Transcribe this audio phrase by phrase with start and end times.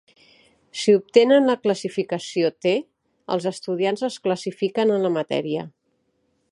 [0.83, 2.73] Si obtenen la classificació T,
[3.35, 5.69] els estudiants es classifiquen en la matèria.